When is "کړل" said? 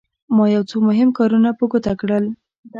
2.01-2.25